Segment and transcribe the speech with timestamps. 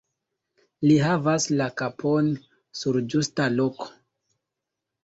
[0.87, 2.33] Li havas la kapon
[2.81, 3.93] sur ĝusta loko.